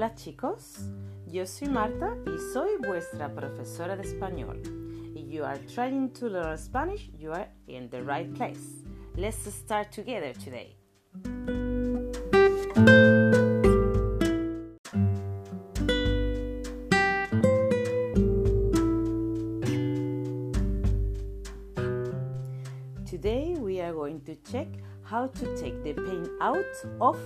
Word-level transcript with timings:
Hola 0.00 0.14
chicos, 0.14 0.78
yo 1.26 1.44
soy 1.44 1.68
Marta 1.68 2.16
y 2.24 2.38
soy 2.54 2.70
vuestra 2.78 3.34
profesora 3.34 3.96
de 3.96 4.02
español. 4.04 4.62
If 5.14 5.30
you 5.30 5.44
are 5.44 5.58
trying 5.74 6.08
to 6.14 6.30
learn 6.30 6.56
Spanish, 6.56 7.10
you 7.18 7.32
are 7.32 7.46
in 7.66 7.90
the 7.90 8.02
right 8.02 8.32
place. 8.32 8.82
Let's 9.14 9.44
start 9.52 9.92
together 9.92 10.32
today. 10.32 10.74
Today 23.04 23.54
we 23.58 23.82
are 23.82 23.92
going 23.92 24.22
to 24.22 24.34
check 24.50 24.68
how 25.02 25.26
to 25.26 25.56
take 25.60 25.84
the 25.84 25.92
pain 25.92 26.26
out 26.40 26.64
of 27.02 27.18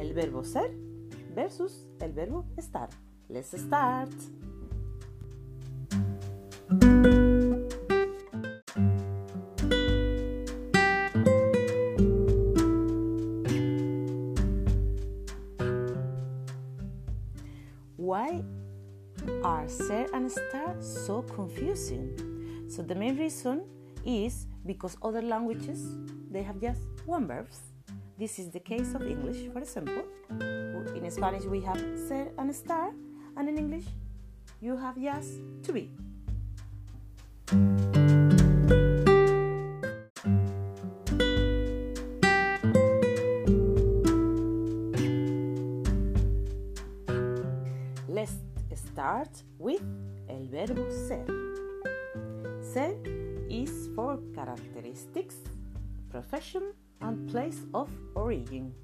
el 0.00 0.12
verbo 0.14 0.42
ser 0.42 0.85
versus 1.36 1.86
el 2.00 2.12
verbo 2.12 2.46
estar. 2.56 2.88
Let's 3.28 3.52
start. 3.52 4.10
Why 17.96 18.42
are 19.44 19.68
ser 19.68 20.06
and 20.14 20.26
estar 20.26 20.80
so 20.80 21.22
confusing? 21.22 22.16
So 22.68 22.82
the 22.82 22.94
main 22.94 23.18
reason 23.18 23.62
is 24.06 24.46
because 24.64 24.96
other 25.02 25.22
languages 25.22 25.84
they 26.30 26.42
have 26.42 26.60
just 26.60 26.80
one 27.04 27.26
verbs. 27.26 27.75
This 28.18 28.38
is 28.38 28.48
the 28.48 28.60
case 28.60 28.94
of 28.94 29.02
English, 29.02 29.52
for 29.52 29.58
example. 29.58 30.02
In 30.96 31.10
Spanish 31.10 31.44
we 31.44 31.60
have 31.60 31.78
ser 32.08 32.32
and 32.38 32.50
estar, 32.50 32.94
and 33.36 33.46
in 33.46 33.58
English 33.58 33.84
you 34.58 34.74
have 34.74 34.96
just 34.98 35.32
to 35.64 35.72
be. 35.74 35.90
Let's 48.08 48.32
start 48.74 49.42
with 49.58 49.82
el 50.30 50.48
verbo 50.48 50.88
ser. 50.88 51.26
Ser 52.62 52.96
is 53.50 53.90
for 53.94 54.18
characteristics, 54.34 55.36
profession, 56.08 56.72
and 57.00 57.30
place 57.30 57.64
of 57.72 57.88
origin. 58.14 58.74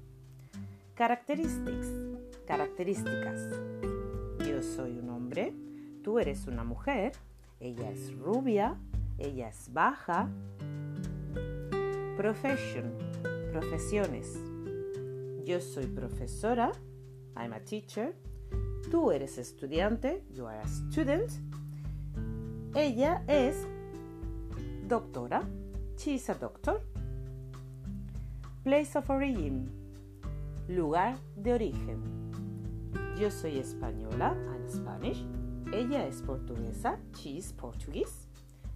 Characteristics, 0.95 1.87
características. 2.45 3.49
Yo 4.45 4.61
soy 4.61 4.99
un 4.99 5.09
hombre, 5.09 5.53
tú 6.03 6.19
eres 6.19 6.47
una 6.47 6.63
mujer, 6.63 7.13
ella 7.59 7.89
es 7.89 8.13
rubia, 8.17 8.75
ella 9.17 9.49
es 9.49 9.71
baja. 9.73 10.29
Profession, 12.17 12.93
profesiones. 13.51 14.37
Yo 15.45 15.59
soy 15.59 15.87
profesora, 15.87 16.71
I'm 17.35 17.53
a 17.53 17.59
teacher. 17.59 18.13
Tú 18.91 19.11
eres 19.11 19.37
estudiante, 19.37 20.23
you 20.31 20.45
are 20.45 20.59
a 20.59 20.67
student. 20.67 21.31
Ella 22.75 23.23
es 23.27 23.65
doctora, 24.87 25.43
she 25.97 26.15
is 26.15 26.29
a 26.29 26.35
doctor. 26.35 26.81
Place 28.63 28.97
of 28.97 29.09
origin, 29.09 29.69
lugar 30.69 31.17
de 31.35 31.51
origen. 31.51 32.31
Yo 33.19 33.29
soy 33.29 33.57
española, 33.57 34.37
I'm 34.53 34.69
Spanish. 34.69 35.25
Ella 35.73 36.07
es 36.07 36.21
portuguesa, 36.21 36.97
she 37.13 37.39
is 37.39 37.51
Portuguese. 37.51 38.29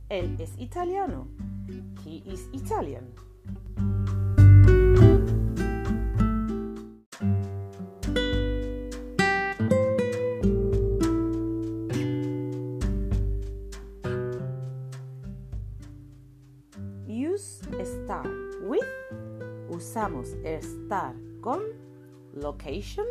Él 0.09 0.35
es 0.41 0.51
italiano, 0.57 1.29
he 2.03 2.21
is 2.25 2.49
Italian. 2.51 3.13
Usamos 19.77 20.29
estar 20.43 21.13
con 21.39 21.61
location, 22.33 23.05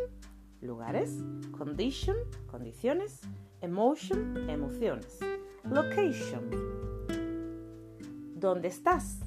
lugares, 0.59 1.23
condition, 1.57 2.17
condiciones, 2.51 3.21
emotion, 3.61 4.49
emociones. 4.49 5.17
Location. 5.63 6.51
¿Dónde 8.35 8.67
estás? 8.67 9.21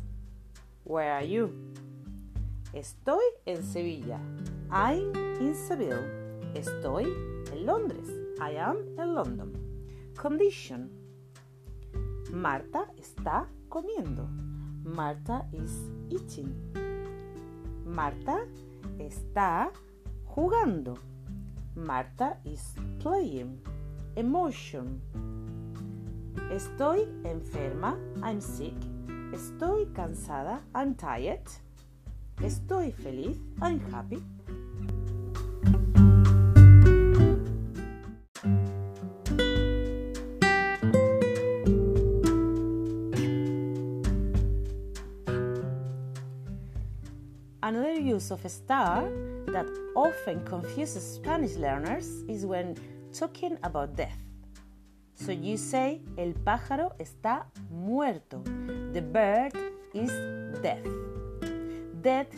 Where 0.85 1.11
are 1.11 1.27
you? 1.27 1.51
Estoy 2.75 3.25
en 3.47 3.63
Sevilla. 3.63 4.21
I'm 4.71 5.15
in 5.41 5.55
Seville. 5.55 6.53
Estoy 6.53 7.07
en 7.55 7.65
Londres. 7.65 8.07
I 8.39 8.59
am 8.59 8.77
in 8.99 9.15
London. 9.15 9.55
Condition. 10.15 10.91
Marta 12.35 12.93
está 12.99 13.49
comiendo. 13.71 14.29
Marta 14.85 15.49
is 15.55 15.89
eating. 16.11 16.90
Marta 17.91 18.47
está 18.99 19.73
jugando. 20.25 20.95
Marta 21.75 22.39
is 22.45 22.75
playing. 23.01 23.61
Emotion. 24.15 25.01
Estoy 26.53 27.09
enferma. 27.25 27.99
I'm 28.23 28.41
sick. 28.41 28.77
Estoy 29.33 29.87
cansada. 29.93 30.61
I'm 30.73 30.95
tired. 30.95 31.43
Estoy 32.41 32.93
feliz. 32.93 33.39
I'm 33.61 33.81
happy. 33.91 34.23
Use 48.11 48.33
of 48.33 48.43
estar 48.43 49.09
that 49.53 49.69
often 49.95 50.45
confuses 50.45 51.15
Spanish 51.15 51.55
learners 51.55 52.25
is 52.27 52.45
when 52.45 52.77
talking 53.13 53.57
about 53.63 53.95
death. 53.95 54.19
So 55.15 55.31
you 55.31 55.57
say, 55.57 56.01
el 56.19 56.33
pájaro 56.33 56.91
está 56.99 57.45
muerto. 57.71 58.43
The 58.93 59.01
bird 59.01 59.53
is 59.95 60.11
dead. 60.61 60.85
Death, 62.03 62.35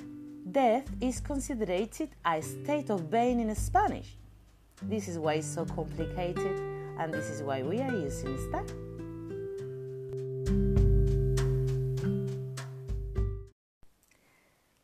death 0.51 0.85
is 1.01 1.21
considered 1.21 1.71
a 1.71 2.43
state 2.43 2.91
of 2.91 3.11
being 3.11 3.41
in 3.41 3.55
Spanish. 3.55 4.19
This 4.83 5.09
is 5.09 5.19
why 5.19 5.35
it's 5.35 5.47
so 5.47 5.65
complicated, 5.65 6.61
and 6.99 7.15
this 7.15 7.31
is 7.31 7.43
why 7.43 7.63
we 7.63 7.81
are 7.81 7.93
using 7.93 8.37
estar. 8.37 8.92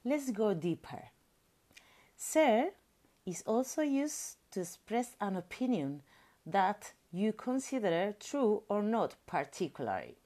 Let's 0.08 0.30
go 0.30 0.54
deeper. 0.54 1.10
Ser 2.16 2.70
is 3.26 3.42
also 3.46 3.82
used 3.82 4.38
to 4.52 4.62
express 4.62 5.14
an 5.20 5.36
opinion 5.36 6.00
that 6.46 6.94
you 7.12 7.34
consider 7.34 8.14
true 8.18 8.62
or 8.70 8.82
not 8.82 9.16
particularly. 9.26 10.16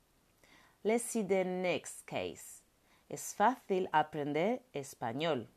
Let's 0.84 1.02
see 1.02 1.22
the 1.22 1.42
next 1.42 2.06
case. 2.06 2.62
Es 3.10 3.34
fácil 3.36 3.88
aprender 3.92 4.60
español. 4.72 5.48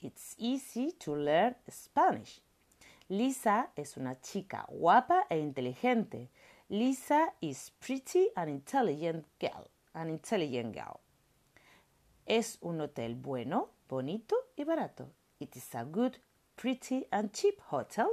It's 0.00 0.36
easy 0.38 0.92
to 1.00 1.16
learn 1.16 1.56
Spanish. 1.68 2.40
Lisa 3.10 3.66
es 3.76 3.96
una 3.96 4.14
chica 4.14 4.64
guapa 4.70 5.24
e 5.28 5.40
inteligente. 5.40 6.28
Lisa 6.70 7.32
is 7.42 7.72
pretty 7.80 8.28
and 8.36 8.48
intelligent 8.48 9.24
girl. 9.40 9.66
An 9.92 10.08
intelligent 10.08 10.72
girl. 10.72 11.00
Es 12.26 12.56
un 12.62 12.80
hotel 12.80 13.16
bueno, 13.16 13.68
bonito 13.86 14.34
y 14.56 14.64
barato. 14.64 15.10
It 15.40 15.56
is 15.56 15.74
a 15.74 15.84
good, 15.84 16.16
pretty 16.56 17.06
and 17.12 17.30
cheap 17.32 17.60
hotel. 17.70 18.08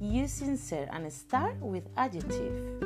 Using 0.00 0.56
ser 0.56 0.88
and 0.90 1.04
estar 1.04 1.54
with 1.60 1.84
adjective. 1.98 2.82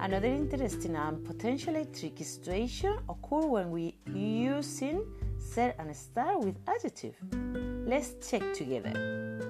Another 0.00 0.28
interesting 0.28 0.96
and 0.96 1.22
potentially 1.26 1.84
tricky 1.92 2.24
situation 2.24 2.96
occur 3.06 3.46
when 3.46 3.70
we 3.70 3.98
using 4.06 5.04
ser 5.38 5.74
and 5.78 5.90
estar 5.90 6.42
with 6.42 6.56
adjective. 6.66 7.16
Let's 7.86 8.14
check 8.26 8.54
together. 8.54 9.47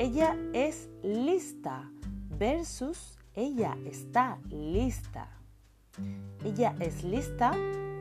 Ella 0.00 0.34
es 0.54 0.88
lista 1.02 1.92
versus 2.38 3.18
ella 3.34 3.76
está 3.84 4.38
lista. 4.48 5.28
Ella 6.42 6.74
es 6.80 7.04
lista 7.04 7.52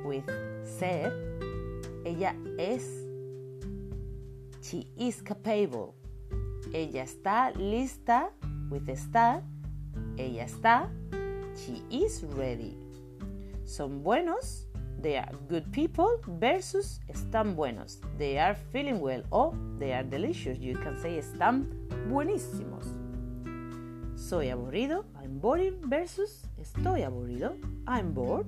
with 0.06 0.24
ser. 0.64 1.12
Ella 2.06 2.38
es. 2.58 3.06
She 4.62 4.88
is 4.96 5.22
capable. 5.22 5.94
Ella 6.72 7.04
está 7.04 7.52
lista 7.52 8.32
with 8.70 8.88
estar. 8.88 9.44
Ella 10.16 10.46
está. 10.46 10.90
She 11.54 11.84
is 11.90 12.24
ready. 12.38 12.78
Son 13.66 14.04
buenos. 14.04 14.69
They 15.02 15.16
are 15.16 15.32
good 15.48 15.72
people 15.72 16.20
versus 16.28 17.00
están 17.08 17.56
buenos. 17.56 18.02
They 18.18 18.38
are 18.38 18.54
feeling 18.74 19.00
well 19.00 19.24
or 19.32 19.54
they 19.78 19.94
are 19.94 20.04
delicious. 20.04 20.60
You 20.60 20.76
can 20.76 20.98
say 21.00 21.18
están 21.18 21.70
buenísimos. 22.10 22.84
Soy 24.16 24.50
aburrido. 24.50 25.06
I'm 25.16 25.40
boring 25.40 25.80
versus 25.88 26.44
estoy 26.60 27.04
aburrido. 27.04 27.56
I'm 27.88 28.14
bored. 28.14 28.46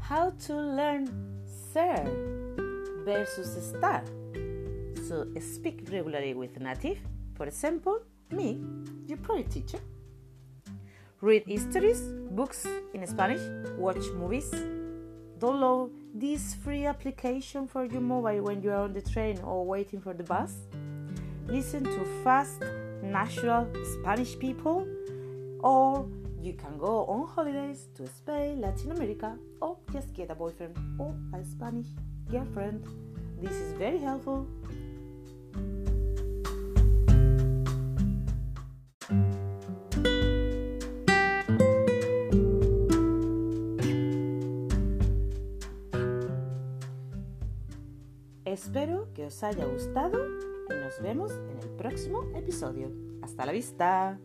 How 0.00 0.30
to 0.48 0.54
learn 0.54 1.06
ser 1.46 2.29
versus 3.10 3.56
estar. 3.56 4.02
So 5.08 5.26
speak 5.40 5.88
regularly 5.90 6.34
with 6.34 6.60
native. 6.60 6.98
For 7.34 7.46
example, 7.46 7.98
me, 8.30 8.60
your 9.06 9.18
project 9.18 9.52
teacher. 9.52 9.80
Read 11.20 11.42
histories, 11.46 12.00
books 12.30 12.66
in 12.94 13.06
Spanish, 13.06 13.42
watch 13.76 14.06
movies. 14.16 14.50
Download 15.38 15.90
this 16.14 16.54
free 16.54 16.86
application 16.86 17.66
for 17.66 17.84
your 17.84 18.00
mobile 18.00 18.42
when 18.42 18.62
you 18.62 18.70
are 18.70 18.84
on 18.84 18.92
the 18.92 19.02
train 19.02 19.38
or 19.40 19.66
waiting 19.66 20.00
for 20.00 20.14
the 20.14 20.22
bus. 20.22 20.54
Listen 21.46 21.82
to 21.82 22.04
fast, 22.22 22.62
natural 23.02 23.66
Spanish 23.98 24.38
people, 24.38 24.86
or 25.60 26.06
you 26.40 26.52
can 26.52 26.78
go 26.78 27.04
on 27.06 27.26
holidays 27.26 27.88
to 27.96 28.06
Spain, 28.06 28.60
Latin 28.60 28.92
America, 28.92 29.36
or 29.60 29.76
just 29.92 30.14
get 30.14 30.30
a 30.30 30.34
boyfriend 30.34 30.78
or 30.98 31.14
a 31.34 31.44
Spanish 31.44 31.88
girlfriend. 32.30 32.84
This 33.42 33.52
is 33.52 33.72
very 33.78 33.98
helpful. 33.98 34.46
Espero 48.44 49.12
que 49.14 49.26
os 49.26 49.42
haya 49.42 49.64
gustado 49.64 50.18
y 50.68 50.74
nos 50.74 51.00
vemos 51.00 51.32
en 51.32 51.58
el 51.62 51.68
próximo 51.76 52.22
episodio. 52.34 52.90
Hasta 53.22 53.46
la 53.46 53.52
vista. 53.52 54.18